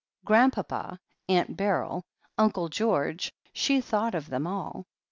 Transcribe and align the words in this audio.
Grandpapa— 0.25 0.99
Aunt 1.29 1.55
Beryl— 1.55 2.01
Uncle 2.39 2.69
George— 2.69 3.31
she 3.61 3.79
thought 3.81 4.15
of 4.15 4.25
them 4.31 4.47
all. 4.47 4.87